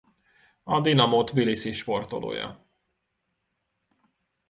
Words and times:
A 0.63 0.81
Dinamo 0.81 1.23
Tbiliszi 1.23 1.71
sportolója. 1.71 2.65